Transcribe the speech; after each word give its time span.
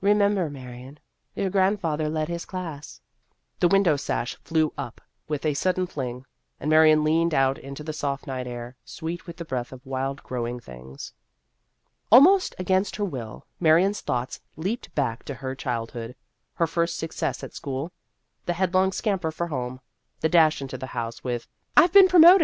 Remember, 0.00 0.48
Marion, 0.48 0.98
your 1.34 1.50
grandfather 1.50 2.08
led 2.08 2.28
his 2.28 2.46
class." 2.46 3.02
The 3.60 3.68
window 3.68 3.96
sash 3.96 4.36
flew 4.36 4.72
up 4.78 5.02
with 5.28 5.44
a 5.44 5.52
sud 5.52 5.74
den 5.74 5.86
fling, 5.86 6.24
and 6.58 6.70
Marion 6.70 7.04
leaned 7.04 7.34
out 7.34 7.58
into 7.58 7.84
the 7.84 7.92
soft 7.92 8.26
night 8.26 8.46
air, 8.46 8.76
sweet 8.82 9.26
with 9.26 9.36
the 9.36 9.44
breath 9.44 9.70
of 9.70 9.84
wild 9.84 10.22
growing 10.22 10.58
things. 10.58 11.12
Almost 12.10 12.54
against 12.58 12.96
her 12.96 13.04
will, 13.04 13.44
Marion's 13.60 14.00
thoughts 14.00 14.40
leaped 14.56 14.94
back 14.94 15.22
to 15.24 15.34
her 15.34 15.54
childhood: 15.54 16.16
her 16.54 16.66
first 16.66 16.96
success 16.96 17.44
at 17.44 17.52
school 17.52 17.92
the 18.46 18.54
headlong 18.54 18.90
scamper 18.90 19.30
for 19.30 19.48
home, 19.48 19.80
the 20.20 20.30
dash 20.30 20.62
into 20.62 20.78
the 20.78 20.86
house 20.96 21.22
with" 21.22 21.46
I 21.76 21.88
Ve 21.88 21.92
been 21.92 22.08
pro 22.08 22.20
moted! 22.20 22.40